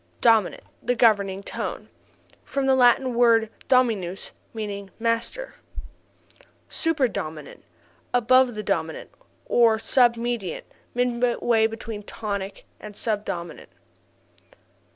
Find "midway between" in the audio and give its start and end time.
10.95-12.01